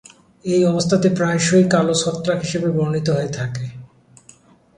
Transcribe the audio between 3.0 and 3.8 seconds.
হয়ে থাকে।